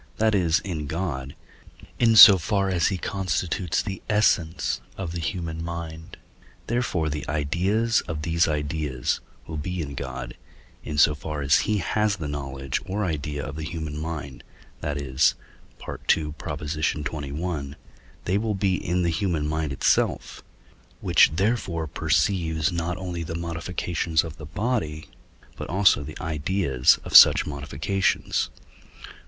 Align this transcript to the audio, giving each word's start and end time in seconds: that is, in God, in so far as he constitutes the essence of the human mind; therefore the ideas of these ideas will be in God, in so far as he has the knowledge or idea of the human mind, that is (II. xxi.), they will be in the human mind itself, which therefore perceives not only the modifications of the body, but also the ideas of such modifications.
that 0.17 0.33
is, 0.33 0.61
in 0.61 0.87
God, 0.87 1.35
in 1.99 2.15
so 2.15 2.39
far 2.39 2.69
as 2.71 2.87
he 2.87 2.97
constitutes 2.97 3.83
the 3.83 4.01
essence 4.09 4.81
of 4.97 5.11
the 5.11 5.19
human 5.19 5.63
mind; 5.63 6.17
therefore 6.65 7.07
the 7.07 7.23
ideas 7.29 8.01
of 8.07 8.23
these 8.23 8.47
ideas 8.47 9.19
will 9.45 9.57
be 9.57 9.79
in 9.79 9.93
God, 9.93 10.35
in 10.83 10.97
so 10.97 11.13
far 11.13 11.43
as 11.43 11.59
he 11.69 11.77
has 11.77 12.15
the 12.15 12.27
knowledge 12.27 12.81
or 12.87 13.05
idea 13.05 13.45
of 13.45 13.55
the 13.57 13.63
human 13.63 13.95
mind, 13.95 14.43
that 14.79 14.99
is 14.99 15.35
(II. 15.87 15.93
xxi.), 16.07 17.75
they 18.25 18.37
will 18.39 18.55
be 18.55 18.73
in 18.83 19.03
the 19.03 19.09
human 19.11 19.47
mind 19.47 19.71
itself, 19.71 20.41
which 20.99 21.33
therefore 21.35 21.85
perceives 21.85 22.71
not 22.71 22.97
only 22.97 23.21
the 23.21 23.35
modifications 23.35 24.23
of 24.23 24.37
the 24.37 24.47
body, 24.47 25.09
but 25.57 25.69
also 25.69 26.01
the 26.01 26.17
ideas 26.19 26.97
of 27.03 27.15
such 27.15 27.45
modifications. 27.45 28.49